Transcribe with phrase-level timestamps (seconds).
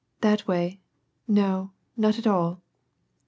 [0.21, 0.79] "That way,
[1.27, 2.63] no, not at all."